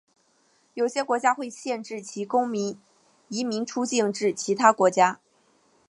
[0.73, 2.75] 有些国家会限制其公民
[3.27, 5.19] 移民出境至其他国家。